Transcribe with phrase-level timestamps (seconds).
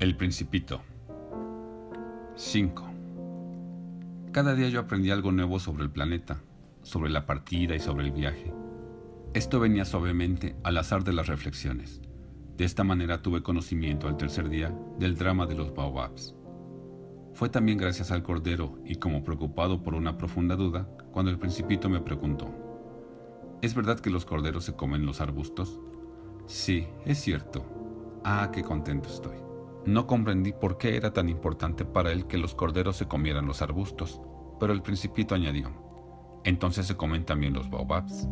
[0.00, 0.80] El Principito
[2.36, 2.88] 5.
[4.30, 6.40] Cada día yo aprendí algo nuevo sobre el planeta,
[6.82, 8.54] sobre la partida y sobre el viaje.
[9.34, 12.00] Esto venía suavemente al azar de las reflexiones.
[12.56, 16.36] De esta manera tuve conocimiento al tercer día del drama de los baobabs.
[17.34, 21.88] Fue también gracias al Cordero y como preocupado por una profunda duda cuando el principito
[21.88, 22.54] me preguntó,
[23.62, 25.80] ¿es verdad que los corderos se comen los arbustos?
[26.46, 27.64] Sí, es cierto.
[28.22, 29.47] Ah, qué contento estoy.
[29.86, 33.62] No comprendí por qué era tan importante para él que los corderos se comieran los
[33.62, 34.20] arbustos,
[34.60, 35.70] pero el principito añadió,
[36.44, 38.28] entonces se comen también los baobabs.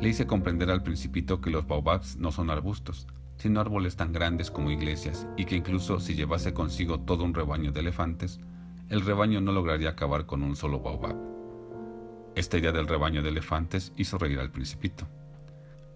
[0.00, 4.50] Le hice comprender al principito que los baobabs no son arbustos, sino árboles tan grandes
[4.50, 8.40] como iglesias, y que incluso si llevase consigo todo un rebaño de elefantes,
[8.88, 11.16] el rebaño no lograría acabar con un solo baobab.
[12.34, 15.06] Esta idea del rebaño de elefantes hizo reír al principito.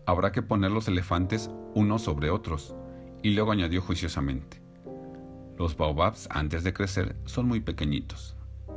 [0.07, 2.75] Habrá que poner los elefantes unos sobre otros,
[3.23, 4.63] y luego añadió juiciosamente,
[5.59, 8.37] los baobabs antes de crecer son muy pequeñitos.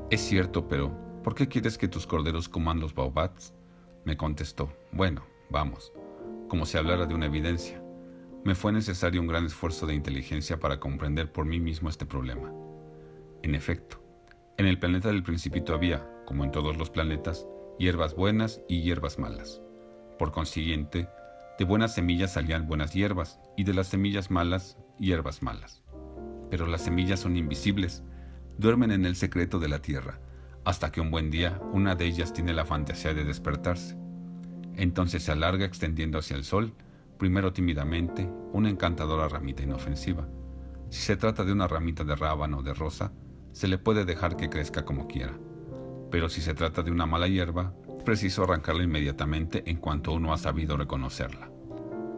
[0.10, 0.92] Es cierto, pero
[1.24, 3.54] ¿por qué quieres que tus corderos coman los baobabs?
[4.04, 5.94] Me contestó, bueno, vamos,
[6.50, 7.84] como si hablara de una evidencia.
[8.44, 12.52] Me fue necesario un gran esfuerzo de inteligencia para comprender por mí mismo este problema.
[13.44, 14.04] En efecto,
[14.58, 19.20] en el planeta del principito había, como en todos los planetas, hierbas buenas y hierbas
[19.20, 19.62] malas.
[20.18, 21.08] Por consiguiente,
[21.62, 25.84] de buenas semillas salían buenas hierbas y de las semillas malas, hierbas malas.
[26.50, 28.02] Pero las semillas son invisibles,
[28.58, 30.20] duermen en el secreto de la tierra,
[30.66, 33.96] hasta que un buen día una de ellas tiene la fantasía de despertarse.
[34.76, 36.74] Entonces se alarga extendiendo hacia el sol,
[37.20, 40.28] primero tímidamente, una encantadora ramita inofensiva.
[40.90, 43.14] Si se trata de una ramita de rábano o de rosa,
[43.52, 45.38] se le puede dejar que crezca como quiera.
[46.10, 50.40] Pero si se trata de una mala hierba, preciso arrancarla inmediatamente en cuanto uno ha
[50.40, 51.51] sabido reconocerla.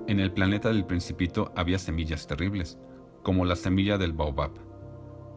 [0.06, 2.78] En el planeta del principito había semillas terribles,
[3.24, 4.52] como la semilla del baobab.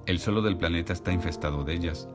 [0.06, 2.08] El suelo del planeta está infestado de ellas.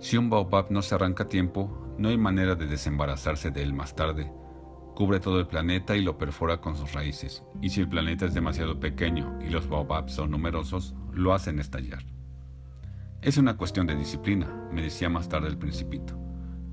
[0.00, 3.72] Si un baobab no se arranca a tiempo, no hay manera de desembarazarse de él
[3.72, 4.32] más tarde.
[4.96, 8.34] Cubre todo el planeta y lo perfora con sus raíces, y si el planeta es
[8.34, 12.04] demasiado pequeño y los baobabs son numerosos, lo hacen estallar.
[13.20, 16.18] Es una cuestión de disciplina, me decía más tarde el principito.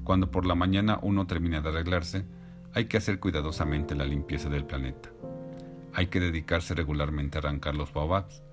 [0.03, 2.25] Cuando por la mañana uno termina de arreglarse,
[2.73, 5.09] hay que hacer cuidadosamente la limpieza del planeta.
[5.93, 8.43] Hay que dedicarse regularmente a arrancar los baobabs,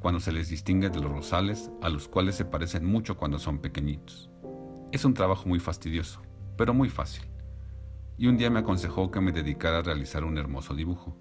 [0.00, 3.58] cuando se les distingue de los rosales, a los cuales se parecen mucho cuando son
[3.58, 4.30] pequeñitos.
[4.92, 6.20] Es un trabajo muy fastidioso,
[6.56, 7.24] pero muy fácil.
[8.18, 11.16] Y un día me aconsejó que me dedicara a realizar un hermoso dibujo,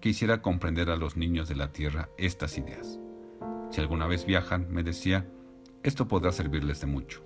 [0.00, 2.98] que hiciera comprender a los niños de la Tierra estas ideas.
[3.70, 5.28] Si alguna vez viajan, me decía,
[5.82, 7.22] esto podrá servirles de mucho.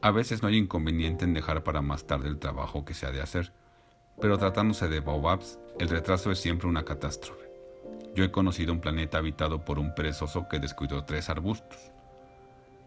[0.00, 3.12] A veces no hay inconveniente en dejar para más tarde el trabajo que se ha
[3.12, 3.52] de hacer,
[4.20, 7.50] pero tratándose de baobabs, el retraso es siempre una catástrofe.
[8.14, 11.78] Yo he conocido un planeta habitado por un perezoso que descuidó tres arbustos.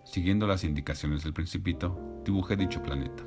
[0.04, 3.24] Siguiendo las indicaciones del principito, dibujé dicho planeta.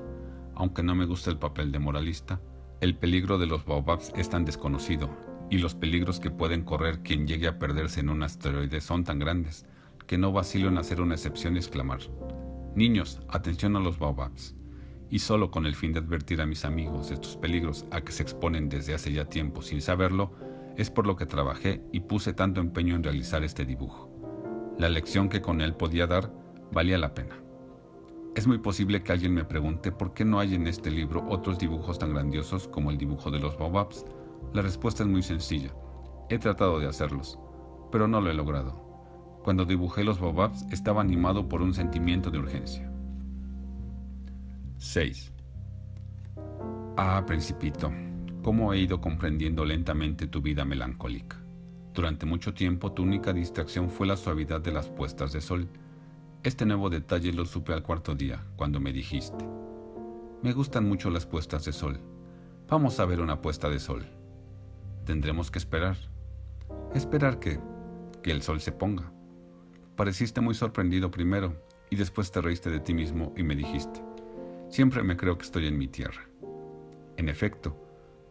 [0.55, 2.41] Aunque no me gusta el papel de moralista,
[2.81, 5.11] el peligro de los baobabs es tan desconocido
[5.51, 9.19] y los peligros que pueden correr quien llegue a perderse en un asteroide son tan
[9.19, 9.67] grandes
[10.07, 12.01] que no vacilo en hacer una excepción y exclamar,
[12.75, 14.55] Niños, atención a los baobabs
[15.11, 18.13] y solo con el fin de advertir a mis amigos de estos peligros a que
[18.13, 20.33] se exponen desde hace ya tiempo sin saberlo,
[20.77, 24.11] es por lo que trabajé y puse tanto empeño en realizar este dibujo.
[24.79, 26.33] La lección que con él podía dar
[26.71, 27.37] valía la pena.
[28.37, 31.59] Es muy posible que alguien me pregunte por qué no hay en este libro otros
[31.59, 34.05] dibujos tan grandiosos como el dibujo de los baobabs.
[34.53, 35.75] La respuesta es muy sencilla.
[36.29, 37.39] He tratado de hacerlos,
[37.91, 39.41] pero no lo he logrado.
[39.43, 42.88] Cuando dibujé los baobabs estaba animado por un sentimiento de urgencia.
[44.79, 45.33] 6.
[46.97, 47.93] Ah, principito,
[48.43, 51.37] cómo he ido comprendiendo lentamente tu vida melancólica.
[51.93, 55.69] Durante mucho tiempo tu única distracción fue la suavidad de las puestas de sol.
[56.45, 59.45] Este nuevo detalle lo supe al cuarto día, cuando me dijiste.
[60.43, 61.99] Me gustan mucho las puestas de sol.
[62.69, 64.07] Vamos a ver una puesta de sol.
[65.05, 65.97] Tendremos que esperar.
[66.95, 67.59] Esperar que...
[68.23, 69.11] que el sol se ponga.
[69.97, 71.61] Pareciste muy sorprendido primero
[71.91, 74.08] y después te reíste de ti mismo y me dijiste,
[74.69, 76.29] Siempre me creo que estoy en mi tierra.
[77.17, 77.77] En efecto,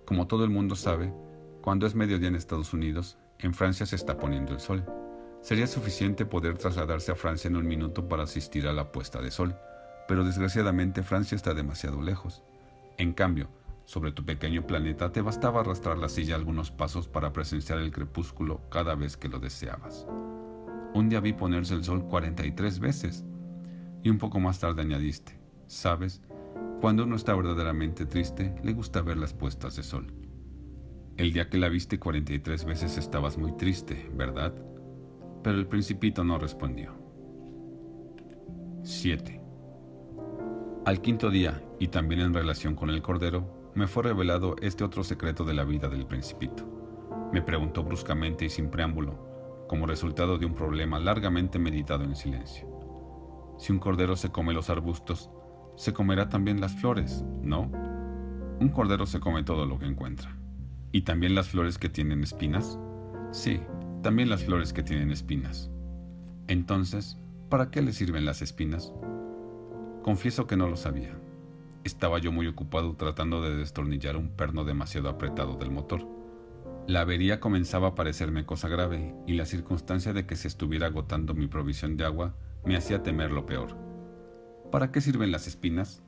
[0.06, 1.12] como todo el mundo sabe,
[1.62, 4.86] cuando es mediodía en Estados Unidos, en Francia se está poniendo el sol.
[5.42, 9.31] Sería suficiente poder trasladarse a Francia en un minuto para asistir a la puesta de
[9.31, 9.56] sol,
[10.07, 12.44] pero desgraciadamente Francia está demasiado lejos.
[12.98, 13.50] En cambio,
[13.86, 18.62] sobre tu pequeño planeta te bastaba arrastrar la silla algunos pasos para presenciar el crepúsculo
[18.69, 20.06] cada vez que lo deseabas.
[20.94, 23.25] Un día vi ponerse el sol 43 veces
[24.04, 26.22] y un poco más tarde añadiste, ¿sabes?
[26.81, 30.14] Cuando uno está verdaderamente triste, le gusta ver las puestas de sol.
[31.18, 34.54] El día que la viste 43 veces estabas muy triste, ¿verdad?
[35.48, 36.92] pero el principito no respondió.
[38.84, 39.42] 7.
[40.86, 45.06] Al quinto día, y también en relación con el cordero, me fue revelado este otro
[45.06, 46.66] secreto de la vida del principito.
[47.31, 52.68] Me preguntó bruscamente y sin preámbulo, como resultado de un problema largamente meditado en silencio.
[53.58, 55.30] Si un cordero se come los arbustos,
[55.77, 57.71] se comerá también las flores, ¿no?
[58.59, 60.35] Un cordero se come todo lo que encuentra.
[60.91, 62.79] ¿Y también las flores que tienen espinas?
[63.31, 63.62] Sí,
[64.01, 65.69] también las flores que tienen espinas.
[66.47, 67.19] Entonces,
[67.50, 68.91] ¿para qué le sirven las espinas?
[70.01, 71.15] Confieso que no lo sabía.
[71.83, 76.07] Estaba yo muy ocupado tratando de destornillar un perno demasiado apretado del motor.
[76.88, 81.35] La avería comenzaba a parecerme cosa grave y la circunstancia de que se estuviera agotando
[81.35, 82.33] mi provisión de agua
[82.65, 83.87] me hacía temer lo peor.
[84.72, 86.04] ¿Para qué sirven las espinas?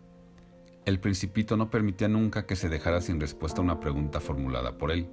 [0.85, 5.07] El principito no permitía nunca que se dejara sin respuesta una pregunta formulada por él.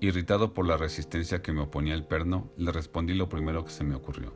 [0.00, 3.84] Irritado por la resistencia que me oponía el perno, le respondí lo primero que se
[3.84, 4.32] me ocurrió.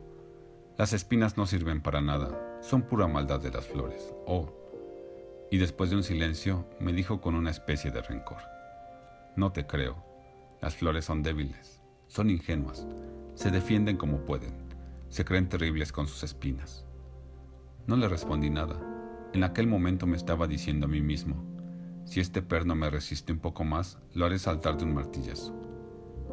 [0.77, 4.13] Las espinas no sirven para nada, son pura maldad de las flores.
[4.25, 4.53] Oh.
[5.51, 8.41] Y después de un silencio, me dijo con una especie de rencor.
[9.35, 10.01] No te creo.
[10.61, 12.87] Las flores son débiles, son ingenuas,
[13.33, 14.53] se defienden como pueden,
[15.09, 16.84] se creen terribles con sus espinas.
[17.87, 18.79] No le respondí nada.
[19.33, 21.55] En aquel momento me estaba diciendo a mí mismo,
[22.05, 25.55] si este perno me resiste un poco más, lo haré saltar de un martillazo.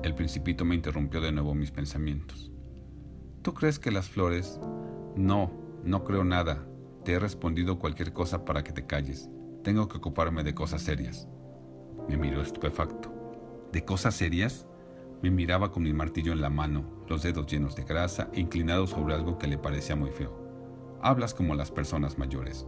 [0.02, 2.50] El principito me interrumpió de nuevo mis pensamientos.
[3.42, 4.60] ¿Tú crees que las flores?
[5.14, 5.52] No,
[5.84, 6.66] no creo nada.
[7.04, 9.28] Te he respondido cualquier cosa para que te calles.
[9.62, 11.28] Tengo que ocuparme de cosas serias.
[12.08, 13.12] Me miró estupefacto.
[13.72, 14.66] ¿De cosas serias?
[15.22, 19.14] Me miraba con mi martillo en la mano, los dedos llenos de grasa inclinado sobre
[19.14, 20.41] algo que le parecía muy feo.
[21.04, 22.64] Hablas como las personas mayores.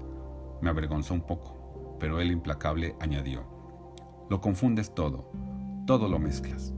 [0.60, 3.44] Me avergonzó un poco, pero él implacable añadió.
[4.28, 5.30] Lo confundes todo,
[5.86, 6.74] todo lo mezclas.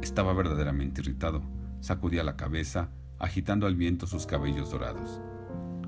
[0.00, 1.42] Estaba verdaderamente irritado.
[1.80, 5.20] Sacudía la cabeza, agitando al viento sus cabellos dorados.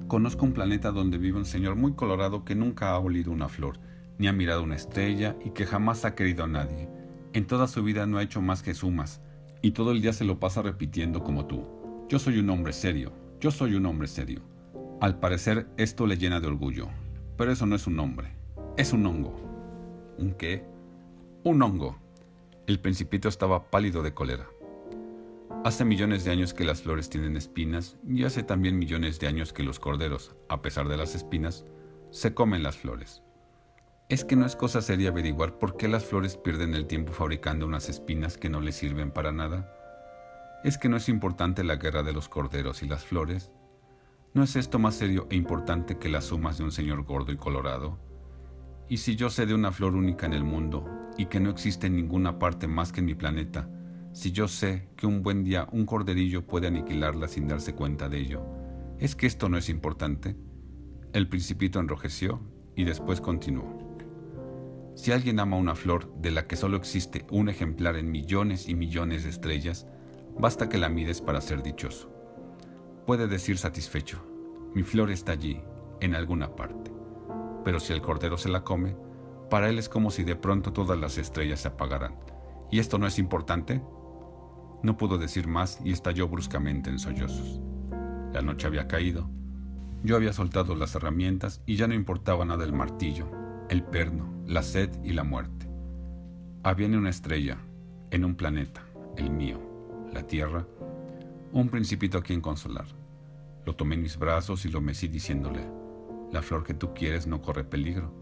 [0.08, 3.78] Conozco un planeta donde vive un señor muy colorado que nunca ha olido una flor,
[4.18, 6.88] ni ha mirado una estrella y que jamás ha querido a nadie.
[7.32, 9.20] En toda su vida no ha hecho más que sumas,
[9.62, 11.64] y todo el día se lo pasa repitiendo como tú.
[12.08, 14.53] Yo soy un hombre serio, yo soy un hombre serio.
[15.04, 16.88] Al parecer esto le llena de orgullo,
[17.36, 18.38] pero eso no es un hombre,
[18.78, 19.36] es un hongo.
[20.16, 20.64] ¿Un qué?
[21.42, 21.98] Un hongo.
[22.66, 24.46] El principito estaba pálido de cólera.
[25.62, 29.52] Hace millones de años que las flores tienen espinas y hace también millones de años
[29.52, 31.66] que los corderos, a pesar de las espinas,
[32.10, 33.22] se comen las flores.
[34.08, 37.66] ¿Es que no es cosa seria averiguar por qué las flores pierden el tiempo fabricando
[37.66, 39.70] unas espinas que no les sirven para nada?
[40.64, 43.50] ¿Es que no es importante la guerra de los corderos y las flores?
[44.34, 47.36] ¿No es esto más serio e importante que las sumas de un señor gordo y
[47.36, 48.00] colorado?
[48.88, 51.86] Y si yo sé de una flor única en el mundo y que no existe
[51.86, 53.70] en ninguna parte más que en mi planeta,
[54.12, 58.18] si yo sé que un buen día un corderillo puede aniquilarla sin darse cuenta de
[58.18, 58.44] ello,
[58.98, 60.34] ¿es que esto no es importante?
[61.12, 62.40] El principito enrojeció
[62.74, 63.78] y después continuó.
[64.96, 68.74] Si alguien ama una flor de la que solo existe un ejemplar en millones y
[68.74, 69.86] millones de estrellas,
[70.36, 72.13] basta que la mires para ser dichoso.
[73.06, 74.18] Puede decir satisfecho,
[74.74, 75.60] mi flor está allí,
[76.00, 76.90] en alguna parte.
[77.62, 78.96] Pero si el cordero se la come,
[79.50, 82.16] para él es como si de pronto todas las estrellas se apagaran.
[82.70, 83.82] ¿Y esto no es importante?
[84.82, 87.60] No pudo decir más y estalló bruscamente en sollozos.
[88.32, 89.28] La noche había caído.
[90.02, 93.28] Yo había soltado las herramientas y ya no importaba nada el martillo,
[93.68, 95.68] el perno, la sed y la muerte.
[96.62, 97.58] Había en una estrella,
[98.10, 98.82] en un planeta,
[99.18, 99.60] el mío,
[100.10, 100.66] la Tierra,
[101.52, 102.86] un principito a quien consolar.
[103.64, 105.66] Lo tomé en mis brazos y lo mecí diciéndole,
[106.30, 108.12] la flor que tú quieres no corre peligro.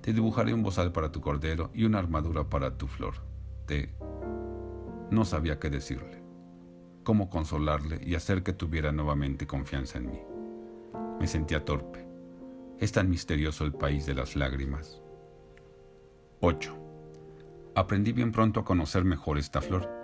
[0.00, 3.14] Te dibujaré un bozal para tu cordero y una armadura para tu flor.
[3.66, 3.94] Te
[5.10, 6.22] no sabía qué decirle,
[7.04, 10.18] cómo consolarle y hacer que tuviera nuevamente confianza en mí.
[11.20, 12.06] Me sentía torpe.
[12.78, 15.02] Es tan misterioso el país de las lágrimas.
[16.40, 16.74] 8.
[17.74, 20.01] Aprendí bien pronto a conocer mejor esta flor.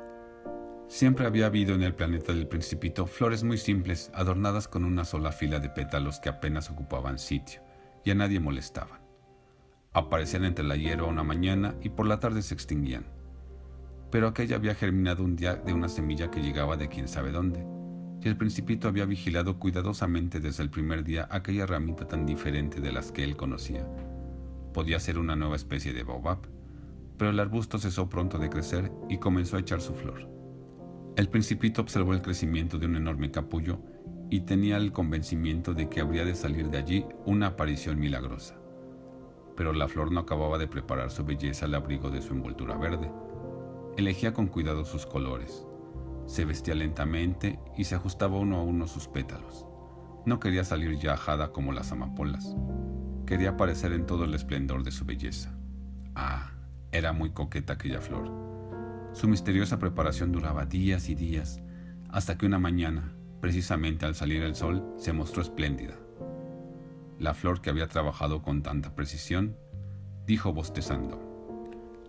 [0.89, 5.33] Siempre había habido en el planeta del principito flores muy simples, adornadas con una sola
[5.33, 7.61] fila de pétalos que apenas ocupaban sitio
[8.05, 9.01] y a nadie molestaban.
[9.93, 13.19] Aparecían entre la hierba una mañana y por la tarde se extinguían
[14.11, 17.65] pero aquella había germinado un día de una semilla que llegaba de quién sabe dónde,
[18.23, 22.93] y el principito había vigilado cuidadosamente desde el primer día aquella ramita tan diferente de
[22.93, 23.87] las que él conocía.
[24.73, 26.39] Podía ser una nueva especie de baobab,
[27.17, 30.38] pero el arbusto cesó pronto de crecer y comenzó a echar su flor.
[31.19, 33.81] El principito observó el crecimiento de un enorme capullo
[34.31, 38.55] y tenía el convencimiento de que habría de salir de allí una aparición milagrosa.
[39.57, 43.11] Pero la flor no acababa de preparar su belleza al abrigo de su envoltura verde
[43.97, 45.67] elegía con cuidado sus colores.
[46.27, 49.67] Se vestía lentamente y se ajustaba uno a uno sus pétalos.
[50.25, 52.55] No quería salir ya ajada como las amapolas.
[53.27, 55.59] Quería aparecer en todo el esplendor de su belleza.
[56.15, 56.53] Ah,
[56.93, 58.48] era muy coqueta aquella flor.
[59.19, 61.61] Su misteriosa preparación duraba días y días,
[62.09, 65.97] hasta que una mañana, precisamente al salir el sol, se mostró espléndida.
[67.19, 69.57] La flor que había trabajado con tanta precisión,
[70.25, 71.19] dijo bostezando,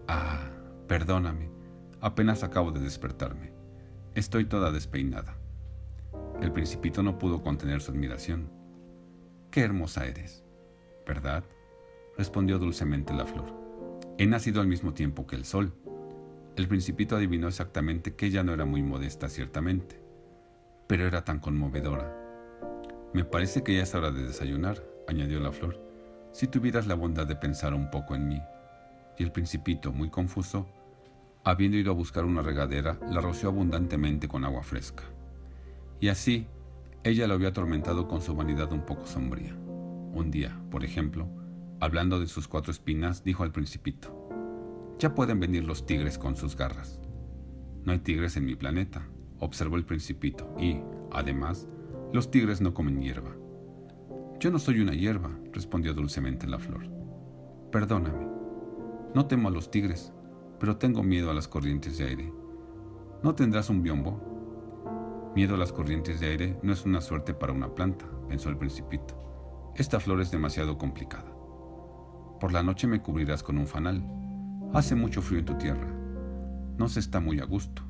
[0.07, 0.51] Ah,
[0.87, 1.49] perdóname,
[1.99, 3.53] apenas acabo de despertarme.
[4.13, 5.35] Estoy toda despeinada.
[6.43, 8.51] El principito no pudo contener su admiración.
[9.49, 10.43] Qué hermosa eres,
[11.07, 11.43] ¿verdad?
[12.19, 13.51] respondió dulcemente la flor.
[14.19, 15.73] He nacido al mismo tiempo que el sol.
[16.59, 20.03] El principito adivinó exactamente que ella no era muy modesta, ciertamente,
[20.87, 22.13] pero era tan conmovedora.
[23.13, 25.79] Me parece que ya es hora de desayunar, añadió la flor,
[26.33, 28.41] si tuvieras la bondad de pensar un poco en mí.
[29.17, 30.67] Y el principito, muy confuso,
[31.45, 35.05] habiendo ido a buscar una regadera, la roció abundantemente con agua fresca.
[36.01, 36.45] Y así,
[37.05, 39.55] ella lo había atormentado con su vanidad un poco sombría.
[39.55, 41.25] Un día, por ejemplo,
[41.79, 44.18] hablando de sus cuatro espinas, dijo al principito,
[45.00, 47.00] Ya pueden venir los tigres con sus garras.
[47.86, 49.08] No hay tigres en mi planeta,
[49.39, 50.82] observó el principito, y,
[51.13, 51.70] además,
[52.12, 53.32] los tigres no comen hierba.
[54.41, 56.89] Yo no soy una hierba, respondió dulcemente la flor.
[57.72, 58.27] Perdóname.
[59.15, 60.12] No temo a los tigres,
[60.60, 62.34] pero tengo miedo a las corrientes de aire.
[63.24, 65.32] ¿No tendrás un biombo?
[65.34, 68.58] Miedo a las corrientes de aire no es una suerte para una planta, pensó el
[68.58, 69.72] principito.
[69.75, 71.32] Esta flor es demasiado complicada.
[72.41, 74.03] Por la noche me cubrirás con un fanal.
[74.71, 75.88] Hace mucho frío en tu tierra.
[76.77, 77.81] No se está muy a gusto.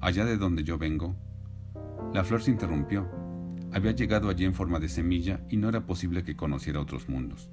[0.00, 1.16] Allá de donde yo vengo.
[2.14, 3.08] La flor se interrumpió.
[3.72, 7.50] Había llegado allí en forma de semilla y no era posible que conociera otros mundos.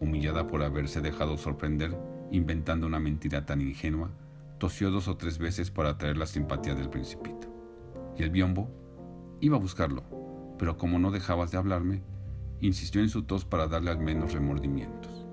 [0.00, 1.98] Humillada por haberse dejado sorprender,
[2.30, 4.10] inventando una mentira tan ingenua,
[4.58, 7.46] tosió dos o tres veces para atraer la simpatía del principito.
[8.16, 8.70] ¿Y el biombo?
[9.42, 10.02] Iba a buscarlo,
[10.58, 12.02] pero como no dejabas de hablarme,
[12.60, 15.26] insistió en su tos para darle al menos remordimientos.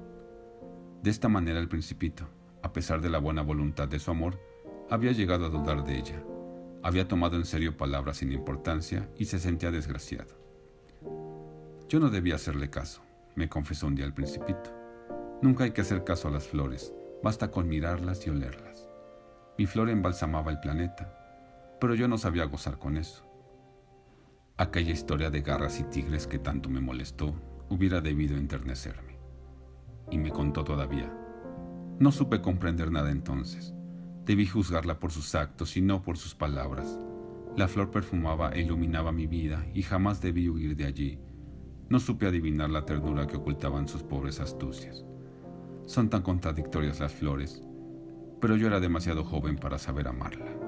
[1.02, 2.28] De esta manera el principito,
[2.64, 4.40] a pesar de la buena voluntad de su amor,
[4.90, 6.24] había llegado a dudar de ella.
[6.84, 10.36] Había tomado en serio palabras sin importancia y se sentía desgraciado.
[11.88, 13.02] Yo no debía hacerle caso,
[13.36, 14.72] me confesó un día el principito.
[15.42, 18.90] Nunca hay que hacer caso a las flores, basta con mirarlas y olerlas.
[19.58, 23.28] Mi flor embalsamaba el planeta, pero yo no sabía gozar con eso.
[24.58, 27.34] Aquella historia de garras y tigres que tanto me molestó
[27.70, 29.18] hubiera debido enternecerme.
[30.10, 31.12] Y me contó todavía.
[32.02, 33.76] No supe comprender nada entonces.
[34.26, 37.00] Debí juzgarla por sus actos y no por sus palabras.
[37.56, 41.20] La flor perfumaba e iluminaba mi vida y jamás debí huir de allí.
[41.90, 45.06] No supe adivinar la ternura que ocultaban sus pobres astucias.
[45.86, 47.62] Son tan contradictorias las flores,
[48.40, 50.61] pero yo era demasiado joven para saber amarla.